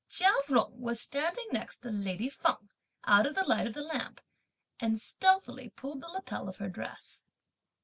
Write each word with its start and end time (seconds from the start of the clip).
Chia 0.09 0.31
Jung 0.49 0.81
was 0.81 0.99
standing 0.99 1.45
next 1.51 1.83
to 1.83 1.91
lady 1.91 2.27
Feng, 2.27 2.69
out 3.05 3.27
of 3.27 3.35
the 3.35 3.45
light 3.47 3.67
of 3.67 3.75
the 3.75 3.83
lamp, 3.83 4.19
and 4.79 4.99
stealthily 4.99 5.69
pulled 5.69 6.01
the 6.01 6.07
lapel 6.07 6.49
of 6.49 6.57
her 6.57 6.69
dress. 6.69 7.23